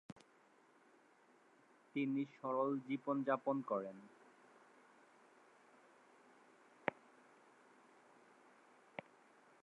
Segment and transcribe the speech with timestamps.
[1.95, 3.97] তিনি সরল জীবনযাপন করেন।